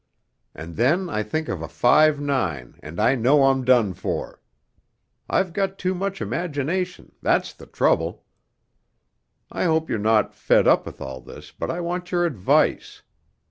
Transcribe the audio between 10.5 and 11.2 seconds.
up with